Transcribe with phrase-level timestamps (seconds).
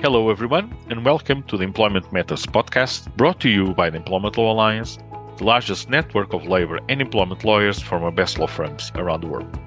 [0.00, 4.38] Hello, everyone, and welcome to the Employment Matters podcast brought to you by the Employment
[4.38, 4.96] Law Alliance,
[5.38, 9.26] the largest network of labor and employment lawyers from our best law firms around the
[9.26, 9.58] world.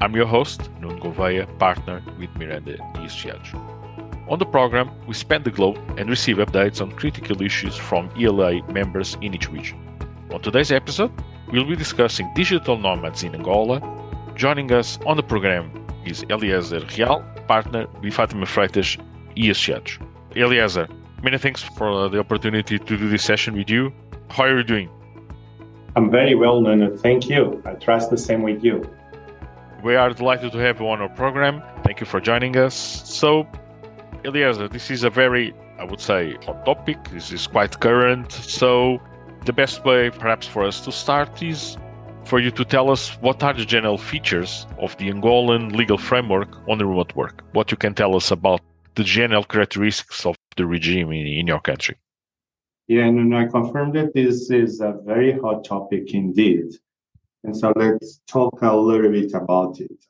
[0.00, 3.60] I'm your host, Nuno Gouveia, partner with Miranda Ieschiacho.
[4.28, 8.66] On the program, we span the globe and receive updates on critical issues from ELA
[8.72, 9.78] members in each region.
[10.32, 11.12] On today's episode,
[11.52, 13.80] we'll be discussing digital nomads in Angola.
[14.34, 15.70] Joining us on the program
[16.04, 19.00] is Elieser Real, partner with Fátima Freitas
[19.36, 20.06] Ieschiacho.
[20.32, 20.88] Elieser,
[21.22, 23.92] many thanks for the opportunity to do this session with you.
[24.28, 24.90] How are you doing?
[25.94, 26.96] I'm very well, Nuno.
[26.96, 27.62] Thank you.
[27.64, 28.88] I trust the same with you.
[29.82, 31.62] We are delighted to have you on our program.
[31.84, 32.74] Thank you for joining us.
[32.74, 33.46] So,
[34.24, 36.98] Elieser, this is a very, I would say, hot topic.
[37.10, 38.32] This is quite current.
[38.32, 39.00] So,
[39.44, 41.78] the best way, perhaps, for us to start is
[42.24, 46.48] for you to tell us what are the general features of the Angolan legal framework
[46.68, 47.44] on the remote work.
[47.52, 48.60] What you can tell us about
[48.96, 51.96] the general characteristics of the regime in, in your country.
[52.88, 56.66] Yeah, and I confirm that this is a very hot topic indeed.
[57.44, 60.04] And so let's talk a little bit about it.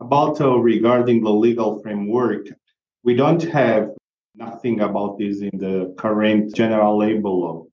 [0.00, 2.46] About uh, regarding the legal framework,
[3.04, 3.90] we don't have
[4.34, 7.66] nothing about this in the current general labor law.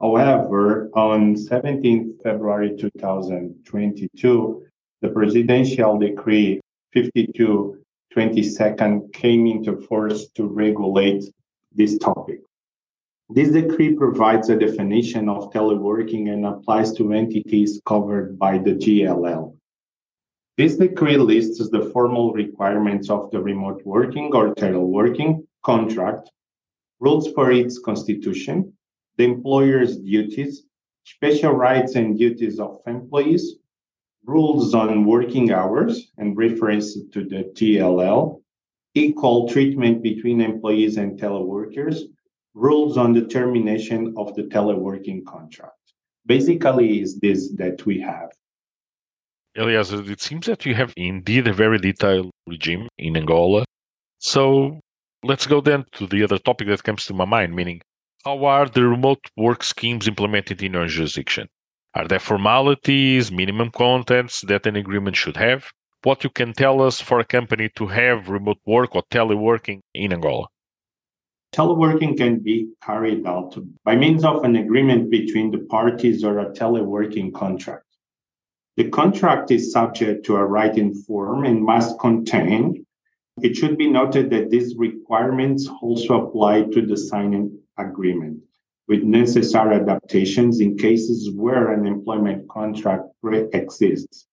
[0.00, 4.66] However, on 17 February 2022,
[5.00, 6.60] the presidential decree
[6.92, 7.83] 52
[8.14, 11.24] 22nd came into force to regulate
[11.74, 12.40] this topic.
[13.30, 19.56] This decree provides a definition of teleworking and applies to entities covered by the GLL.
[20.56, 26.30] This decree lists the formal requirements of the remote working or teleworking contract,
[27.00, 28.72] rules for its constitution,
[29.16, 30.64] the employer's duties,
[31.04, 33.56] special rights and duties of employees,
[34.26, 38.40] rules on working hours and reference to the GLL,
[38.94, 42.00] equal treatment between employees and teleworkers,
[42.54, 45.72] rules on the termination of the teleworking contract.
[46.26, 48.30] Basically, is this that we have.
[49.56, 53.64] Elias, it seems that you have indeed a very detailed regime in Angola.
[54.18, 54.80] So
[55.22, 57.82] let's go then to the other topic that comes to my mind, meaning
[58.24, 61.46] how are the remote work schemes implemented in your jurisdiction?
[61.96, 65.70] Are there formalities, minimum contents that an agreement should have?
[66.02, 70.12] What you can tell us for a company to have remote work or teleworking in
[70.12, 70.48] Angola?
[71.54, 76.50] Teleworking can be carried out by means of an agreement between the parties or a
[76.50, 77.86] teleworking contract.
[78.76, 82.84] The contract is subject to a writing form and must contain.
[83.40, 88.42] It should be noted that these requirements also apply to the signing agreement
[88.88, 94.26] with necessary adaptations in cases where an employment contract pre-exists.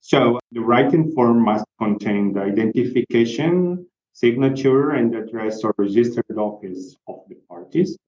[0.00, 7.20] So the writing form must contain the identification, signature, and address or registered office of
[7.28, 7.98] the parties,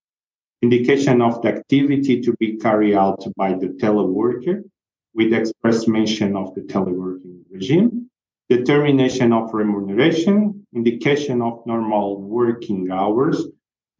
[0.62, 4.62] indication of the activity to be carried out by the teleworker
[5.14, 8.08] with express mention of the teleworking regime,
[8.48, 13.46] determination of remuneration, indication of normal working hours,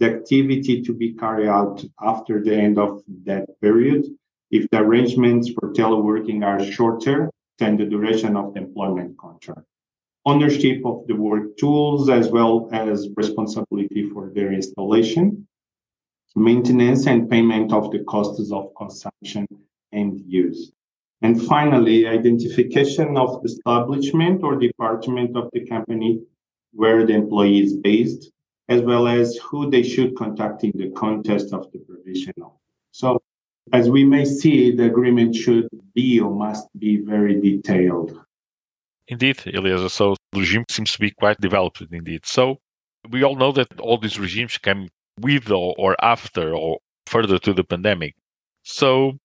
[0.00, 4.06] the activity to be carried out after the end of that period
[4.50, 9.66] if the arrangements for teleworking are shorter than the duration of the employment contract.
[10.24, 15.46] Ownership of the work tools as well as responsibility for their installation,
[16.34, 19.46] maintenance and payment of the costs of consumption
[19.92, 20.72] and use.
[21.22, 26.22] And finally, identification of the establishment or department of the company
[26.72, 28.30] where the employee is based,
[28.70, 32.60] as well as who they should contact in the context of the provisional.
[32.92, 33.20] So,
[33.72, 38.18] as we may see, the agreement should be or must be very detailed.
[39.08, 39.90] Indeed, Elieser.
[39.90, 42.24] So, the regime seems to be quite developed indeed.
[42.24, 42.58] So,
[43.10, 44.88] we all know that all these regimes came
[45.18, 48.14] with or, or after or further to the pandemic.
[48.62, 49.18] So,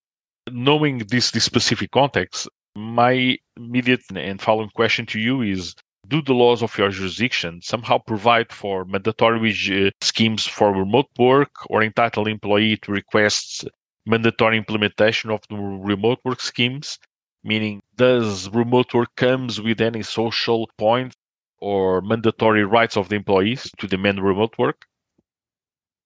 [0.51, 5.75] knowing this, this specific context, my immediate and following question to you is
[6.07, 11.51] do the laws of your jurisdiction somehow provide for mandatory uh, schemes for remote work
[11.69, 13.67] or entitle employee to request
[14.05, 16.99] mandatory implementation of the remote work schemes?
[17.43, 21.15] Meaning does remote work comes with any social points
[21.59, 24.85] or mandatory rights of the employees to demand remote work?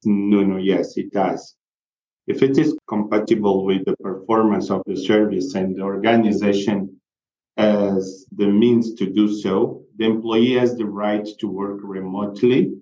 [0.06, 1.56] No no yes it does.
[2.28, 7.00] If it is compatible with the performance of the service and the organization
[7.58, 12.74] as the means to do so, the employee has the right to work remotely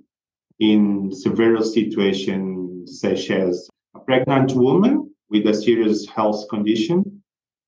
[0.59, 7.23] in several situations such as a pregnant woman with a serious health condition.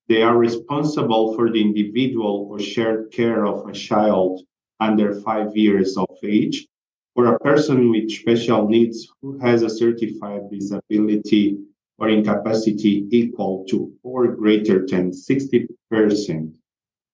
[0.07, 4.41] They are responsible for the individual or shared care of a child
[4.79, 6.67] under five years of age,
[7.15, 11.57] or a person with special needs who has a certified disability
[11.97, 16.55] or incapacity equal to or greater than 60%.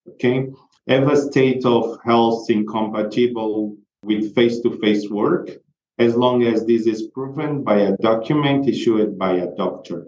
[0.08, 0.48] Okay.
[0.88, 5.50] Have a state of health incompatible with face to face work,
[5.98, 10.06] as long as this is proven by a document issued by a doctor.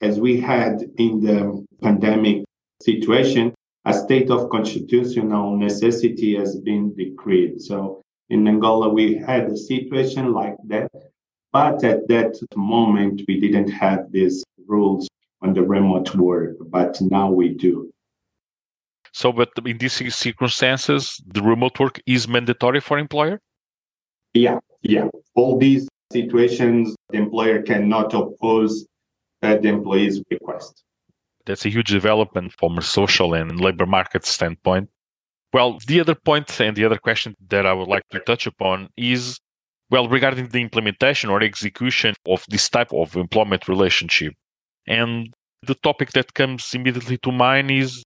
[0.00, 2.44] As we had in the pandemic
[2.82, 3.54] situation,
[3.84, 7.60] a state of constitutional necessity has been decreed.
[7.60, 10.90] So in Angola, we had a situation like that,
[11.52, 15.08] but at that moment, we didn't have these rules
[15.40, 17.92] on the remote work, but now we do.
[19.12, 23.40] So, but in these circumstances, the remote work is mandatory for employer?
[24.34, 25.08] Yeah, yeah.
[25.34, 28.86] All these situations, the employer cannot oppose
[29.42, 30.84] uh, the employee's request.
[31.46, 34.88] That's a huge development from a social and labor market standpoint.
[35.52, 38.88] Well, the other point and the other question that I would like to touch upon
[38.96, 39.40] is
[39.90, 44.34] well, regarding the implementation or execution of this type of employment relationship.
[44.86, 48.04] And the topic that comes immediately to mind is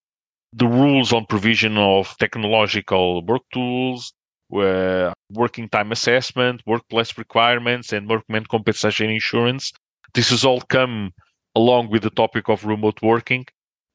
[0.56, 4.12] the rules on provision of technological work tools,
[4.54, 9.72] uh, working time assessment, workplace requirements, and workman compensation insurance.
[10.14, 11.12] This has all come
[11.56, 13.46] along with the topic of remote working.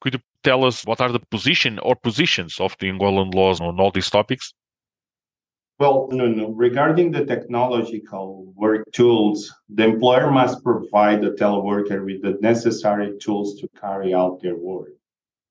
[0.01, 3.79] Could you tell us what are the position or positions of the Angolan laws on
[3.79, 4.53] all these topics?
[5.77, 6.49] Well, no, no.
[6.49, 13.57] Regarding the technological work tools, the employer must provide the teleworker with the necessary tools
[13.61, 14.89] to carry out their work.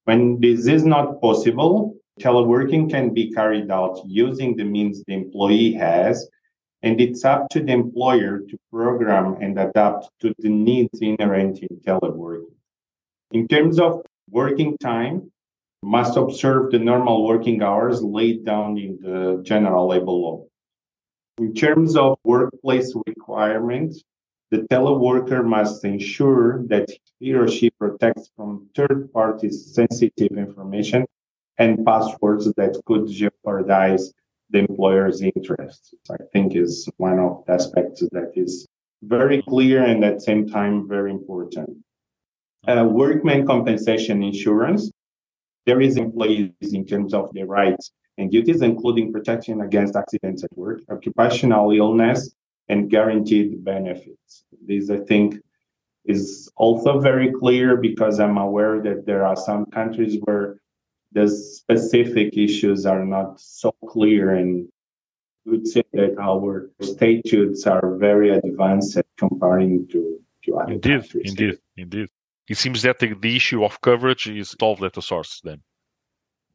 [0.09, 5.75] When this is not possible, teleworking can be carried out using the means the employee
[5.75, 6.27] has,
[6.83, 11.77] and it's up to the employer to program and adapt to the needs inherent in
[11.87, 12.55] teleworking.
[13.33, 14.01] In terms of
[14.31, 15.31] working time,
[15.83, 20.47] must observe the normal working hours laid down in the general labor law.
[21.37, 24.03] In terms of workplace requirements,
[24.51, 31.05] the teleworker must ensure that he or she protects from third parties sensitive information
[31.59, 34.13] and passwords that could jeopardize
[34.51, 35.93] the employer's interests.
[36.11, 38.67] I think is one of the aspects that is
[39.03, 41.77] very clear and at the same time very important.
[42.67, 44.91] Uh, workman compensation insurance
[45.69, 50.57] there is employees in terms of their rights and duties, including protection against accidents at
[50.57, 52.35] work, occupational illness,
[52.69, 54.45] and guaranteed benefits.
[54.67, 55.37] This, I think,
[56.05, 60.61] is also very clear because I'm aware that there are some countries where
[61.13, 64.69] the specific issues are not so clear and
[65.47, 71.31] would say that our statutes are very advanced comparing to, to other indeed, countries.
[71.31, 72.09] Indeed, indeed
[72.49, 75.61] it seems that the, the issue of coverage is solved at the source then.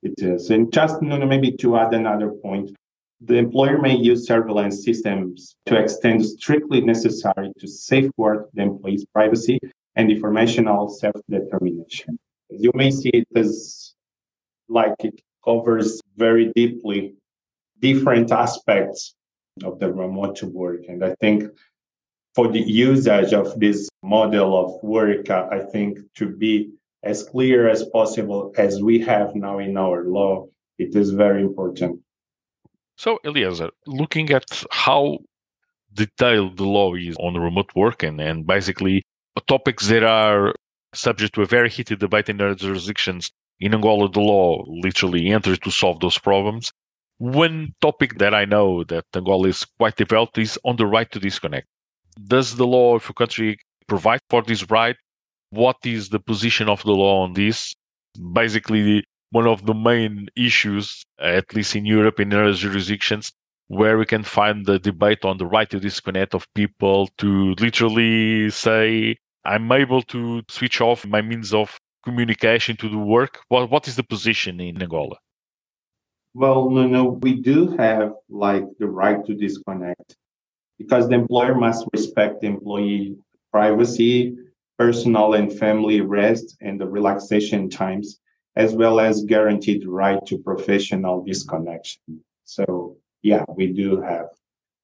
[0.01, 0.50] It is.
[0.50, 2.75] And just you know, maybe to add another point,
[3.25, 9.59] the employer may use surveillance systems to extend strictly necessary to safeguard the employee's privacy
[9.95, 12.17] and informational self-determination.
[12.49, 13.93] You may see it as
[14.67, 17.15] like it covers very deeply
[17.79, 19.15] different aspects
[19.63, 20.81] of the remote work.
[20.89, 21.43] And I think
[22.35, 26.71] for the usage of this model of work, uh, I think to be
[27.03, 30.47] as clear as possible as we have now in our law,
[30.77, 32.02] it is very important.
[32.95, 35.19] So, Elieser, looking at how
[35.94, 39.04] detailed the law is on remote working and basically
[39.47, 40.54] topics that are
[40.94, 45.59] subject to a very heated debate in other jurisdictions, in Angola, the law literally enters
[45.59, 46.71] to solve those problems.
[47.18, 51.19] One topic that I know that Angola is quite developed is on the right to
[51.19, 51.68] disconnect.
[52.28, 53.57] Does the law of a country
[53.88, 54.95] provide for this right?
[55.50, 57.73] What is the position of the law on this?
[58.33, 63.33] Basically, one of the main issues, uh, at least in Europe in other jurisdictions,
[63.68, 68.49] where we can find the debate on the right to disconnect of people to literally
[68.52, 73.40] say, I'm able to switch off my means of communication to the work.
[73.47, 75.16] What, what is the position in Angola?
[76.35, 80.16] Well, no, no, we do have like the right to disconnect
[80.78, 83.16] because the employer must respect employee
[83.52, 84.35] privacy,
[84.78, 88.19] personal and family rest, and the relaxation times,
[88.56, 92.22] as well as guaranteed right to professional disconnection.
[92.44, 94.28] So, yeah, we do have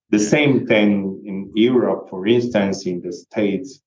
[0.10, 3.82] the same thing in Europe, for instance, in the States,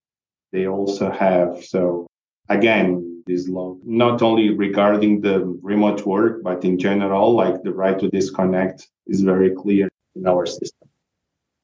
[0.53, 1.65] they also have.
[1.65, 2.07] So,
[2.49, 7.99] again, this law, not only regarding the remote work, but in general, like the right
[7.99, 10.89] to disconnect is very clear in our system.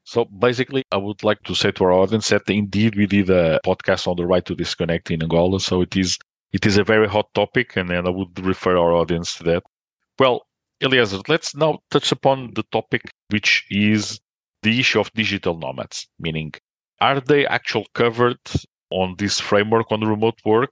[0.04, 3.60] So basically, I would like to say to our audience that indeed we did a
[3.64, 5.60] podcast on the right to disconnect in Angola.
[5.60, 6.18] So it is
[6.52, 9.62] it is a very hot topic, and, and I would refer our audience to that.
[10.18, 10.46] Well,
[10.82, 14.20] Elieser, let's now touch upon the topic, which is
[14.62, 16.52] the issue of digital nomads, meaning
[17.00, 18.38] are they actually covered
[18.90, 20.70] on this framework on remote work?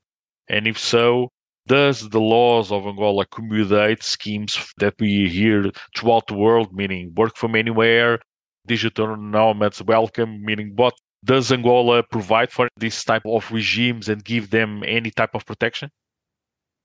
[0.48, 1.30] And if so,
[1.66, 7.36] does the laws of Angola accommodate schemes that we hear throughout the world, meaning work
[7.36, 8.20] from anywhere,
[8.66, 10.94] digital nomads welcome, meaning what
[11.26, 15.90] does Angola provide for this type of regimes and give them any type of protection?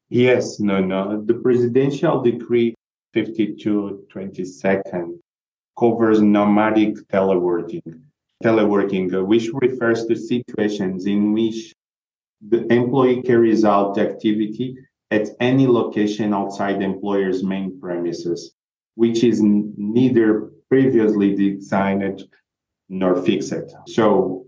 [0.09, 1.23] Yes, no, no.
[1.23, 2.73] The presidential decree
[3.13, 5.21] 5222
[5.79, 8.01] covers nomadic teleworking,
[8.43, 11.73] teleworking, uh, which refers to situations in which
[12.49, 14.75] the employee carries out activity
[15.11, 18.53] at any location outside the employer's main premises,
[18.95, 22.23] which is neither previously designed
[22.91, 23.71] nor fix it.
[23.87, 24.45] So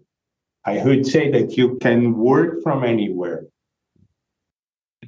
[0.66, 3.46] I would say that you can work from anywhere.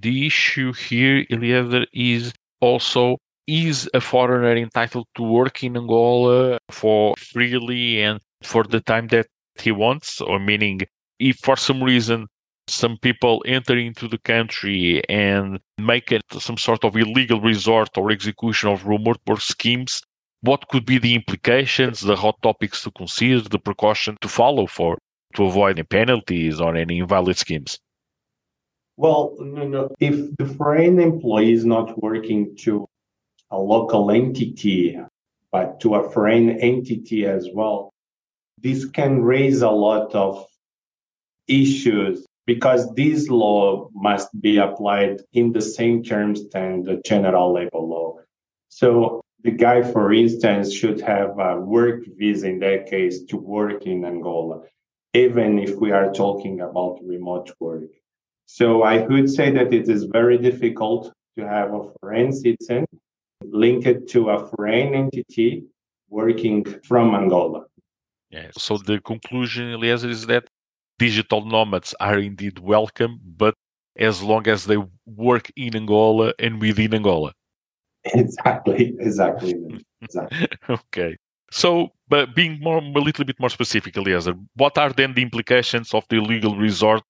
[0.01, 7.13] The issue here, Elieser, is also is a foreigner entitled to work in Angola for
[7.18, 9.27] freely and for the time that
[9.60, 10.22] he wants?
[10.22, 10.80] Or meaning,
[11.20, 12.27] if for some reason
[12.68, 18.12] some people enter into the country and make it some sort of illegal resort or
[18.12, 20.01] execution of remote work schemes,
[20.46, 24.98] what could be the implications, the hot topics to consider, the precaution to follow for
[25.36, 27.80] to avoid any penalties or any invalid schemes?
[28.98, 29.90] Well, no, no.
[30.00, 32.88] If the foreign employee is not working to
[33.52, 34.98] a local entity,
[35.52, 37.92] but to a foreign entity as well,
[38.58, 40.46] this can raise a lot of
[41.48, 47.80] issues because this law must be applied in the same terms than the general labor
[47.80, 48.18] law.
[48.70, 53.86] So the guy, for instance, should have a work visa in that case to work
[53.86, 54.64] in Angola,
[55.14, 57.92] even if we are talking about remote work.
[58.48, 62.88] So I would say that it is very difficult to have a foreign citizen
[63.44, 65.66] linked to a foreign entity
[66.10, 67.66] working from Angola.
[68.32, 68.50] Yeah.
[68.58, 70.48] So the conclusion, Elieser, is that
[70.98, 73.54] digital nomads are indeed welcome, but
[73.96, 77.32] as long as they work in Angola and within Angola.
[78.14, 79.56] Exactly, exactly,
[80.02, 80.48] exactly.
[80.70, 81.18] okay.
[81.52, 85.94] So, but being more a little bit more specific, Elieser, what are then the implications
[85.94, 87.02] of the illegal resort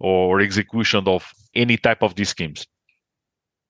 [0.00, 2.66] or execution of any type of these schemes?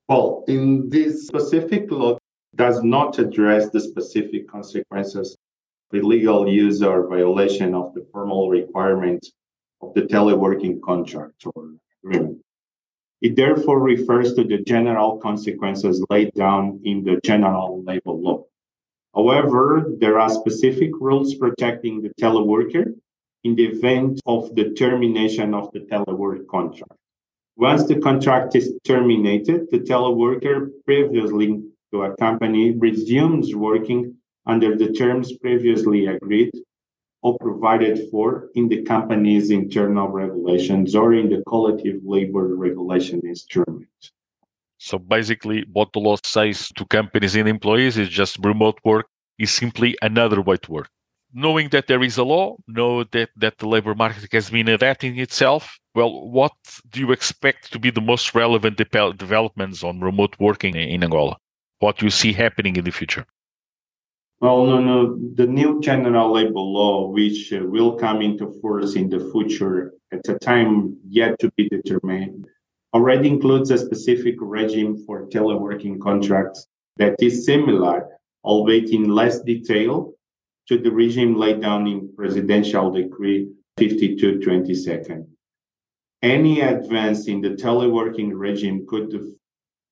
[0.09, 2.19] Well, in this specific law
[2.57, 5.37] does not address the specific consequences
[5.93, 9.33] of illegal use or violation of the formal requirements
[9.81, 11.71] of the teleworking contract or
[12.05, 12.39] agreement.
[13.25, 18.45] It therefore refers to the general consequences laid down in the general labor law.
[19.15, 22.85] However, there are specific rules protecting the teleworker
[23.43, 26.99] in the event of the termination of the telework contract.
[27.57, 31.63] Once the contract is terminated, the teleworker previously
[31.93, 34.15] to a company resumes working
[34.45, 36.51] under the terms previously agreed
[37.25, 43.89] or provided for in the company's internal regulations or in the collective labor regulation instrument.
[44.77, 49.07] So basically, what the law says to companies and employees is just remote work
[49.39, 50.91] is simply another way to work.
[51.33, 55.19] Knowing that there is a law, know that, that the labor market has been adapting
[55.19, 55.79] itself.
[55.95, 56.53] Well, what
[56.91, 61.39] do you expect to be the most relevant de- developments on remote working in Angola?
[61.79, 63.25] What do you see happening in the future?
[64.45, 65.19] Well, no, no.
[65.37, 70.29] The new general labor law, which uh, will come into force in the future at
[70.29, 72.47] a time yet to be determined,
[72.93, 76.67] already includes a specific regime for teleworking contracts
[76.99, 78.07] that is similar,
[78.45, 80.13] albeit in less detail,
[80.69, 83.49] to the regime laid down in Presidential Decree
[83.79, 85.27] 5222.
[86.21, 89.11] Any advance in the teleworking regime could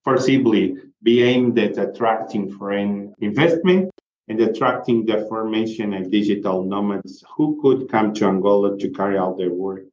[0.07, 3.89] foreseeably be aimed at attracting foreign investment
[4.33, 9.37] and attracting the formation of digital nomads who could come to Angola to carry out
[9.37, 9.85] their work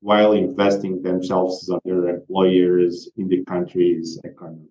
[0.00, 4.68] while investing themselves as their employers in the country's economy.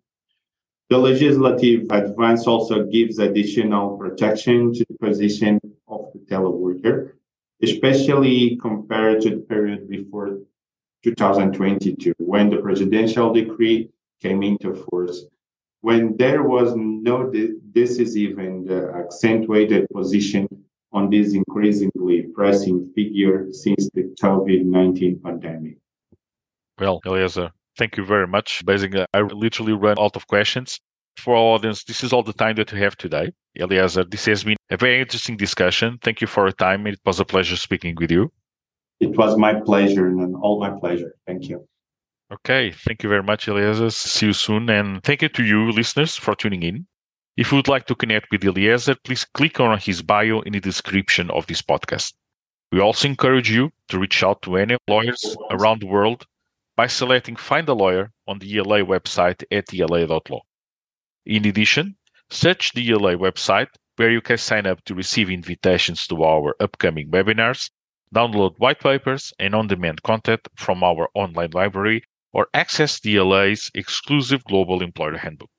[0.92, 7.14] The legislative advance also gives additional protection to the position of the teleworker,
[7.64, 10.38] especially compared to the period before
[11.04, 13.90] 2022, when the presidential decree
[14.22, 15.26] came into force
[15.82, 17.32] when there was no
[17.74, 20.48] decisive and uh, accentuated position
[20.92, 25.78] on this increasingly pressing figure since the COVID 19 pandemic.
[26.80, 28.66] Well, Elieser, thank you very much.
[28.66, 30.80] Basically, I literally ran out of questions.
[31.18, 33.32] For our audience, this is all the time that we have today.
[33.58, 35.98] Elieser, this has been a very interesting discussion.
[36.02, 36.88] Thank you for your time.
[36.88, 38.32] It was a pleasure speaking with you.
[39.00, 41.16] It was my pleasure and all my pleasure.
[41.28, 41.68] Thank you.
[42.32, 42.72] Okay.
[42.72, 43.92] Thank you very much, Elieser.
[43.92, 44.70] See you soon.
[44.70, 46.88] And thank you to you, listeners, for tuning in.
[47.38, 50.60] If you would like to connect with Elieser, please click on his bio in the
[50.60, 52.14] description of this podcast.
[52.72, 56.26] We also encourage you to reach out to any lawyers around the world
[56.76, 60.42] by selecting Find a Lawyer on the ELA website at ela.law.
[61.26, 61.96] In addition,
[62.30, 67.10] search the ELA website where you can sign up to receive invitations to our upcoming
[67.12, 67.70] webinars,
[68.14, 72.04] download white papers and on demand content from our online library,
[72.36, 75.50] or access ELA's exclusive Global Employer Handbook.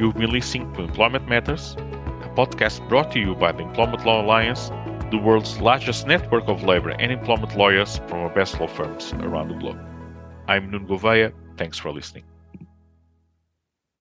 [0.00, 1.76] You've been listening to Employment Matters,
[2.22, 4.70] a podcast brought to you by the Employment Law Alliance,
[5.10, 9.48] the world's largest network of labor and employment lawyers from our best law firms around
[9.48, 9.78] the globe.
[10.48, 11.34] I'm Nuno Gouveia.
[11.58, 12.24] Thanks for listening.